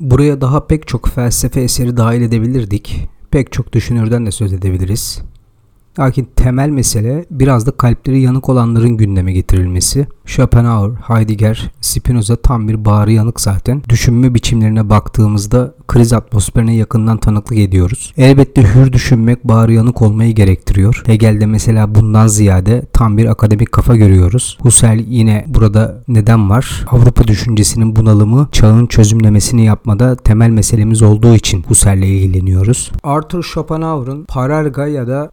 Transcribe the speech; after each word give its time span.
Buraya 0.00 0.40
daha 0.40 0.66
pek 0.66 0.88
çok 0.88 1.08
felsefe 1.08 1.60
eseri 1.60 1.96
dahil 1.96 2.22
edebilirdik. 2.22 3.08
Pek 3.30 3.52
çok 3.52 3.72
düşünürden 3.72 4.26
de 4.26 4.30
söz 4.30 4.52
edebiliriz. 4.52 5.22
Lakin 5.98 6.28
temel 6.36 6.68
mesele 6.68 7.24
biraz 7.30 7.66
da 7.66 7.70
kalpleri 7.70 8.20
yanık 8.20 8.48
olanların 8.48 8.96
gündeme 8.96 9.32
getirilmesi. 9.32 10.06
Schopenhauer, 10.26 10.90
Heidegger, 10.94 11.70
Spinoza 11.80 12.36
tam 12.36 12.68
bir 12.68 12.84
bağrı 12.84 13.12
yanık 13.12 13.40
zaten. 13.40 13.82
Düşünme 13.88 14.34
biçimlerine 14.34 14.90
baktığımızda 14.90 15.74
kriz 15.88 16.12
atmosferine 16.12 16.76
yakından 16.76 17.18
tanıklık 17.18 17.58
ediyoruz. 17.58 18.12
Elbette 18.16 18.62
hür 18.62 18.92
düşünmek 18.92 19.44
bağrı 19.44 19.72
yanık 19.72 20.02
olmayı 20.02 20.34
gerektiriyor. 20.34 21.02
Hegel'de 21.06 21.46
mesela 21.46 21.94
bundan 21.94 22.26
ziyade 22.26 22.82
tam 22.92 23.18
bir 23.18 23.26
akademik 23.26 23.72
kafa 23.72 23.96
görüyoruz. 23.96 24.58
Husserl 24.60 25.00
yine 25.08 25.44
burada 25.48 26.02
neden 26.08 26.50
var? 26.50 26.84
Avrupa 26.90 27.24
düşüncesinin 27.24 27.96
bunalımı 27.96 28.48
çağın 28.52 28.86
çözümlemesini 28.86 29.64
yapmada 29.64 30.16
temel 30.16 30.50
meselemiz 30.50 31.02
olduğu 31.02 31.34
için 31.34 31.62
Husserl'le 31.62 32.02
ilgileniyoruz. 32.02 32.92
Arthur 33.02 33.42
Schopenhauer'ın 33.42 34.24
Parerga 34.24 34.86
ya 34.86 35.08
da 35.08 35.30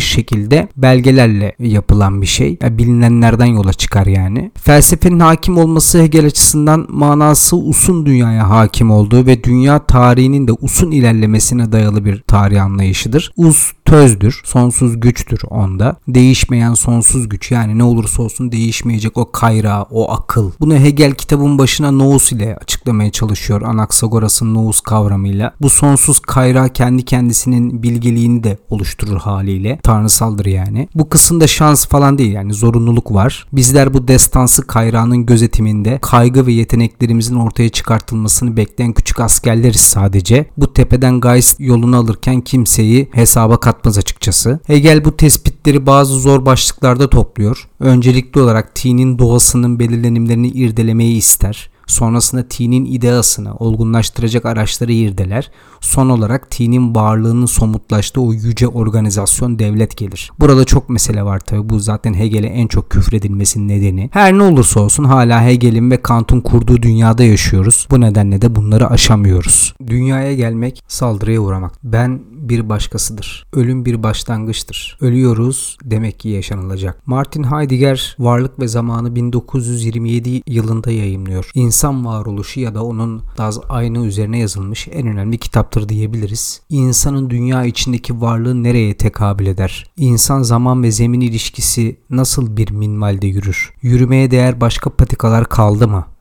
şekilde 0.00 0.68
belgelerle 0.76 1.54
yapılan 1.58 2.22
bir 2.22 2.26
şey. 2.26 2.58
Yani 2.62 2.78
bilinenlerden 2.78 3.46
yola 3.46 3.72
çıkar 3.72 4.06
yani. 4.06 4.52
Felsefenin 4.56 5.20
hakim 5.20 5.58
olması 5.58 6.02
Hegel 6.02 6.26
açısından 6.26 6.86
manası 6.88 7.56
usun 7.56 8.06
dünyaya 8.06 8.50
hakim 8.50 8.90
olduğu 8.90 9.26
ve 9.26 9.44
dünya 9.44 9.86
tarihinin 9.86 10.48
de 10.48 10.52
usun 10.52 10.90
ilerlemesine 10.90 11.72
dayalı 11.72 12.04
bir 12.04 12.22
tarih 12.22 12.64
anlayışıdır. 12.64 13.32
Us 13.36 13.72
tözdür, 13.84 14.40
sonsuz 14.44 15.00
güçtür 15.00 15.40
onda. 15.64 15.96
Değişmeyen 16.08 16.74
sonsuz 16.74 17.28
güç 17.28 17.50
yani 17.50 17.78
ne 17.78 17.84
olursa 17.84 18.22
olsun 18.22 18.52
değişmeyecek 18.52 19.16
o 19.16 19.32
kayra, 19.32 19.82
o 19.82 20.12
akıl. 20.12 20.50
Bunu 20.60 20.74
Hegel 20.74 21.12
kitabın 21.12 21.58
başına 21.58 21.90
nous 21.90 22.32
ile 22.32 22.56
açıklamaya 22.56 23.10
çalışıyor 23.10 23.62
Anaxagoras'ın 23.62 24.54
nous 24.54 24.80
kavramıyla. 24.80 25.54
Bu 25.60 25.70
sonsuz 25.70 26.18
kayra 26.20 26.68
kendi 26.68 27.04
kendisinin 27.04 27.82
bilgeliğini 27.82 28.44
de 28.44 28.58
oluşturur 28.70 29.16
haliyle. 29.16 29.78
Tanrısaldır 29.82 30.46
yani. 30.46 30.88
Bu 30.94 31.08
kısımda 31.08 31.46
şans 31.46 31.86
falan 31.86 32.18
değil 32.18 32.32
yani 32.32 32.54
zorunluluk 32.54 33.14
var. 33.14 33.46
Bizler 33.52 33.94
bu 33.94 34.08
destansı 34.08 34.66
kayranın 34.66 35.26
gözetiminde 35.26 35.98
kaygı 36.02 36.46
ve 36.46 36.52
yeteneklerimizin 36.52 37.36
ortaya 37.36 37.68
çıkartılmasını 37.68 38.56
bekleyen 38.56 38.92
küçük 38.92 39.20
askerleriz 39.20 39.80
sadece. 39.80 40.46
Bu 40.56 40.72
tepeden 40.72 41.20
Geist 41.20 41.60
yolunu 41.60 41.96
alırken 41.96 42.40
kimseyi 42.40 43.08
hesaba 43.12 43.60
katmaz 43.60 43.98
açıkçası. 43.98 44.60
Hegel 44.66 45.04
bu 45.04 45.16
tespitleri 45.54 45.86
bazı 45.86 46.20
zor 46.20 46.46
başlıklarda 46.46 47.10
topluyor. 47.10 47.68
Öncelikli 47.80 48.40
olarak 48.40 48.74
T'nin 48.74 49.18
doğasının 49.18 49.78
belirlenimlerini 49.78 50.48
irdelemeyi 50.48 51.16
ister. 51.16 51.70
Sonrasında 51.86 52.48
T'nin 52.48 52.84
ideasını 52.84 53.54
olgunlaştıracak 53.54 54.44
araçları 54.44 54.92
irdeler. 54.92 55.50
Son 55.80 56.08
olarak 56.08 56.50
T'nin 56.50 56.94
varlığının 56.94 57.46
somutlaştığı 57.46 58.20
o 58.20 58.32
yüce 58.32 58.68
organizasyon 58.68 59.58
devlet 59.58 59.96
gelir. 59.96 60.32
Burada 60.40 60.64
çok 60.64 60.88
mesele 60.88 61.22
var 61.22 61.38
tabi. 61.38 61.68
Bu 61.68 61.80
zaten 61.80 62.14
Hegel'e 62.14 62.46
en 62.46 62.66
çok 62.66 62.90
küfredilmesinin 62.90 63.68
nedeni. 63.68 64.10
Her 64.12 64.32
ne 64.32 64.42
olursa 64.42 64.80
olsun 64.80 65.04
hala 65.04 65.44
Hegel'in 65.44 65.90
ve 65.90 66.02
Kant'ın 66.02 66.40
kurduğu 66.40 66.82
dünyada 66.82 67.24
yaşıyoruz. 67.24 67.86
Bu 67.90 68.00
nedenle 68.00 68.42
de 68.42 68.56
bunları 68.56 68.90
aşamıyoruz. 68.90 69.74
Dünyaya 69.86 70.34
gelmek 70.34 70.82
saldırıya 70.88 71.40
uğramak. 71.40 71.72
Ben 71.84 72.20
bir 72.48 72.68
başkasıdır. 72.68 73.46
Ölüm 73.52 73.84
bir 73.84 74.02
başlangıçtır. 74.02 74.98
Ölüyoruz 75.00 75.76
demek 75.84 76.20
ki 76.20 76.28
yaşanılacak. 76.28 77.06
Martin 77.06 77.44
Heidegger 77.44 78.16
Varlık 78.18 78.58
ve 78.58 78.68
Zamanı 78.68 79.16
1927 79.16 80.42
yılında 80.46 80.90
yayımlıyor. 80.90 81.50
İnsan 81.54 82.04
varoluşu 82.04 82.60
ya 82.60 82.74
da 82.74 82.84
onun 82.84 83.22
Daz 83.38 83.60
aynı 83.68 84.06
üzerine 84.06 84.38
yazılmış 84.38 84.88
en 84.92 85.06
önemli 85.06 85.38
kitaptır 85.38 85.88
diyebiliriz. 85.88 86.60
İnsanın 86.68 87.30
dünya 87.30 87.64
içindeki 87.64 88.20
varlığı 88.20 88.62
nereye 88.62 88.96
tekabül 88.96 89.46
eder? 89.46 89.86
İnsan 89.96 90.42
zaman 90.42 90.82
ve 90.82 90.90
zemin 90.90 91.20
ilişkisi 91.20 91.96
nasıl 92.10 92.56
bir 92.56 92.70
minvalde 92.70 93.26
yürür? 93.26 93.74
Yürümeye 93.82 94.30
değer 94.30 94.60
başka 94.60 94.90
patikalar 94.90 95.48
kaldı 95.48 95.88
mı? 95.88 96.13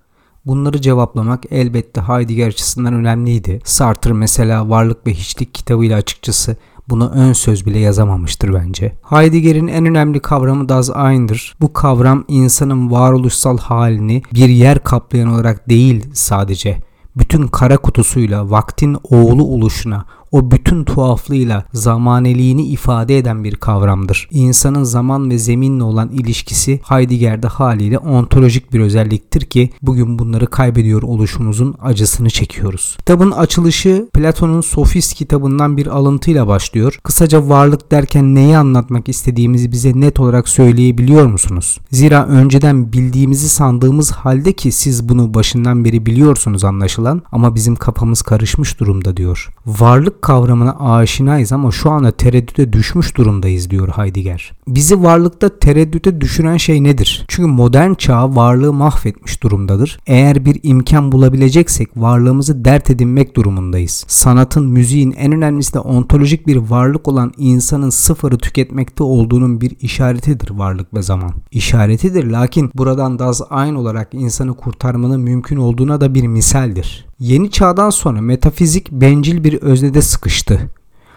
Bunları 0.46 0.82
cevaplamak 0.82 1.44
elbette 1.52 2.02
Heidegger 2.02 2.48
açısından 2.48 2.94
önemliydi. 2.94 3.60
Sartre 3.64 4.14
mesela 4.14 4.70
Varlık 4.70 5.08
ve 5.08 5.14
Hiçlik 5.14 5.54
kitabıyla 5.54 5.98
açıkçası 5.98 6.56
bunu 6.90 7.10
ön 7.10 7.34
söz 7.34 7.66
bile 7.66 7.80
yazamamıştır 7.80 8.54
bence. 8.54 8.94
Heidegger'in 9.04 9.68
en 9.68 9.86
önemli 9.86 10.20
kavramı 10.20 10.70
Das 10.70 10.90
Ein'dir. 10.90 11.56
Bu 11.62 11.74
kavram 11.74 12.26
insanın 12.28 12.92
varoluşsal 12.92 13.58
halini 13.58 14.22
bir 14.34 14.50
yer 14.50 14.80
kaplayan 14.80 15.34
olarak 15.34 15.70
değil 15.70 16.06
sadece 16.14 16.78
bütün 17.16 17.48
kara 17.48 17.78
kutusuyla 17.78 18.50
vaktin 18.50 18.98
oğlu 19.04 19.44
oluşuna, 19.44 20.06
o 20.34 20.52
bütün 20.52 20.84
tuhaflığıyla 20.84 21.66
zamaneliğini 21.74 22.66
ifade 22.66 23.18
eden 23.18 23.44
bir 23.44 23.56
kavramdır. 23.56 24.28
İnsanın 24.32 24.84
zaman 24.84 25.30
ve 25.30 25.38
zeminle 25.38 25.84
olan 25.84 26.10
ilişkisi 26.10 26.80
Heidegger'de 26.84 27.48
haliyle 27.48 27.98
ontolojik 27.98 28.74
bir 28.74 28.80
özelliktir 28.80 29.42
ki 29.42 29.70
bugün 29.82 30.20
bunları 30.20 30.48
kaybediyor 30.48 31.02
oluşumuzun 31.02 31.76
acısını 31.82 32.30
çekiyoruz. 32.30 32.96
Kitabın 32.98 33.32
açılışı 33.32 34.10
Platon'un 34.14 34.62
Sofist 34.62 35.14
kitabından 35.14 35.78
bir 35.78 35.88
alıntıyla 35.88 36.48
başlıyor. 36.48 37.00
Kısaca 37.04 37.50
varlık 37.50 37.92
derken 37.92 38.36
neyi 38.36 38.58
anlatmak 38.58 39.10
istediğimizi 39.10 39.72
bize 39.72 39.92
net 39.96 40.20
olarak 40.20 40.50
söyleyebiliyor 40.50 41.26
musunuz? 41.26 41.80
Zira 41.92 42.26
önceden 42.26 42.94
bildiğimizi 42.94 43.50
sandığımız 43.50 44.12
halde 44.12 44.54
ki 44.54 44.72
siz 44.72 45.10
bunu 45.10 45.34
başından 45.34 45.86
beri 45.86 46.06
biliyorsunuz 46.06 46.64
anlaşılan 46.64 47.22
ama 47.32 47.56
bizim 47.56 47.76
kafamız 47.76 48.22
karışmış 48.22 48.80
durumda 48.80 49.18
diyor. 49.18 49.50
Varlık 49.66 50.23
kavramına 50.24 50.76
aşinayız 50.80 51.52
ama 51.52 51.72
şu 51.72 51.92
anda 51.92 52.12
tereddüte 52.12 52.74
düşmüş 52.74 53.18
durumdayız 53.18 53.70
diyor 53.70 53.88
Heidegger. 53.88 54.52
Bizi 54.68 55.04
varlıkta 55.04 55.60
tereddüte 55.60 56.22
düşüren 56.22 56.58
şey 56.58 56.84
nedir? 56.84 57.26
Çünkü 57.28 57.50
modern 57.50 57.94
çağ 57.94 58.36
varlığı 58.36 58.74
mahvetmiş 58.74 59.44
durumdadır. 59.44 60.00
Eğer 60.08 60.46
bir 60.46 60.60
imkan 60.64 61.12
bulabileceksek 61.12 61.90
varlığımızı 61.96 62.66
dert 62.66 62.90
edinmek 62.90 63.36
durumundayız. 63.36 64.06
Sanatın, 64.08 64.66
müziğin 64.66 65.12
en 65.12 65.32
önemlisi 65.32 65.74
de 65.74 65.80
ontolojik 65.80 66.48
bir 66.48 66.58
varlık 66.58 67.08
olan 67.08 67.34
insanın 67.38 67.90
sıfırı 67.90 68.38
tüketmekte 68.38 69.04
olduğunun 69.04 69.62
bir 69.62 69.76
işaretidir 69.82 70.50
varlık 70.50 70.94
ve 70.94 71.02
zaman. 71.02 71.32
İşaretidir 71.52 72.24
lakin 72.24 72.72
buradan 72.76 73.20
Das 73.20 73.42
Ein 73.52 73.76
olarak 73.76 74.14
insanı 74.14 74.54
kurtarmanın 74.54 75.22
mümkün 75.22 75.58
olduğuna 75.58 76.02
da 76.02 76.16
bir 76.16 76.28
misaldir. 76.28 77.06
Yeni 77.20 77.52
çağdan 77.52 77.90
sonra 77.90 78.22
metafizik 78.22 78.92
bencil 78.92 79.44
bir 79.44 79.54
öznede 79.54 80.02
sıkıştı. 80.02 80.70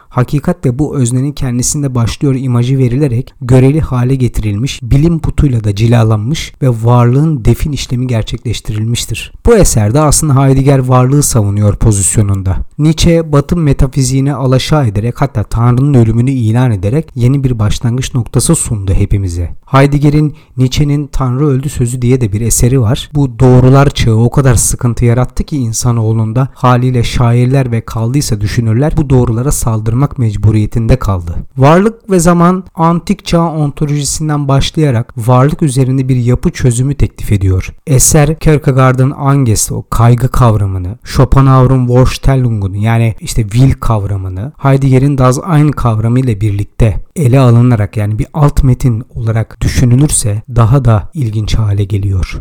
Hakikat 0.09 0.67
ve 0.67 0.79
bu 0.79 0.97
öznenin 0.97 1.33
kendisinde 1.33 1.95
başlıyor 1.95 2.35
imajı 2.35 2.79
verilerek 2.79 3.35
göreli 3.41 3.81
hale 3.81 4.15
getirilmiş, 4.15 4.81
bilim 4.83 5.19
putuyla 5.19 5.65
da 5.65 5.75
cilalanmış 5.75 6.53
ve 6.63 6.69
varlığın 6.69 7.45
defin 7.45 7.73
işlemi 7.73 8.07
gerçekleştirilmiştir. 8.07 9.33
Bu 9.47 9.57
eserde 9.57 10.01
aslında 10.01 10.43
Heidegger 10.43 10.79
varlığı 10.79 11.23
savunuyor 11.23 11.77
pozisyonunda. 11.77 12.57
Nietzsche 12.79 13.33
batı 13.33 13.57
metafiziğine 13.57 14.35
alaşağı 14.35 14.87
ederek 14.87 15.21
hatta 15.21 15.43
Tanrı'nın 15.43 15.95
ölümünü 15.95 16.31
ilan 16.31 16.71
ederek 16.71 17.11
yeni 17.15 17.45
bir 17.45 17.59
başlangıç 17.59 18.15
noktası 18.15 18.55
sundu 18.55 18.93
hepimize. 18.93 19.57
Heidegger'in 19.67 20.35
Nietzsche'nin 20.57 21.07
Tanrı 21.07 21.47
öldü 21.47 21.69
sözü 21.69 22.03
diye 22.03 22.21
de 22.21 22.33
bir 22.33 22.41
eseri 22.41 22.81
var. 22.81 23.11
Bu 23.15 23.39
doğrular 23.39 23.91
çağı 23.91 24.17
o 24.17 24.31
kadar 24.31 24.55
sıkıntı 24.55 25.05
yarattı 25.05 25.45
ki 25.45 25.57
insanoğlunda 25.57 26.49
haliyle 26.55 27.03
şairler 27.03 27.73
ve 27.73 27.81
kaldıysa 27.81 28.41
düşünürler 28.41 28.93
bu 28.97 29.11
doğrulara 29.11 29.53
saldırmak 29.97 30.19
mecburiyetinde 30.19 30.97
kaldı. 30.97 31.35
Varlık 31.57 32.11
ve 32.11 32.19
zaman 32.19 32.65
antik 32.75 33.25
çağ 33.25 33.51
ontolojisinden 33.51 34.49
başlayarak 34.49 35.15
varlık 35.17 35.63
üzerinde 35.63 36.09
bir 36.09 36.17
yapı 36.17 36.51
çözümü 36.51 36.95
teklif 36.95 37.33
ediyor. 37.33 37.75
Eser 37.87 38.39
Kierkegaard'ın 38.39 39.11
Anges 39.11 39.73
o 39.73 39.83
kaygı 39.91 40.29
kavramını, 40.29 40.99
Schopenhauer'un 41.05 41.89
Vorstellungen 41.89 42.81
yani 42.81 43.15
işte 43.21 43.43
will 43.43 43.73
kavramını, 43.73 44.53
Heidegger'in 44.57 45.19
Das 45.19 45.39
Ein 45.39 45.71
kavramı 45.71 46.21
ile 46.21 46.41
birlikte 46.41 46.97
ele 47.17 47.41
alınarak 47.41 47.97
yani 47.97 48.19
bir 48.19 48.27
alt 48.35 48.63
metin 48.63 49.05
olarak 49.15 49.61
düşünülürse 49.61 50.43
daha 50.49 50.85
da 50.85 51.11
ilginç 51.15 51.55
hale 51.55 51.85
geliyor. 51.85 52.39